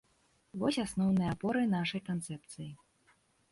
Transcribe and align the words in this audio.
Вось 0.63 0.79
асноўныя 0.85 1.29
апоры 1.37 1.61
нашай 1.75 2.01
канцэпцыі. 2.09 2.69